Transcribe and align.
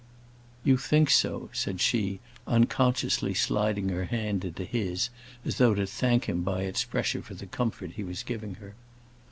"You 0.63 0.77
think 0.77 1.11
so," 1.11 1.51
said 1.53 1.79
she, 1.79 2.21
unconsciously 2.47 3.35
sliding 3.35 3.89
her 3.89 4.05
hand 4.05 4.43
into 4.43 4.63
his, 4.65 5.11
as 5.45 5.59
though 5.59 5.75
to 5.75 5.85
thank 5.85 6.25
him 6.25 6.41
by 6.41 6.63
its 6.63 6.83
pressure 6.83 7.21
for 7.21 7.35
the 7.35 7.45
comfort 7.45 7.91
he 7.97 8.03
was 8.03 8.23
giving 8.23 8.55
her. 8.55 8.73